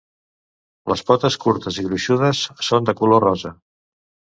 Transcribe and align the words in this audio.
Les 0.93 1.03
potes 1.11 1.39
curtes 1.45 1.79
i 1.83 1.87
gruixudes 1.91 2.43
són 2.73 2.93
de 2.93 3.01
color 3.05 3.27
rosa. 3.31 3.59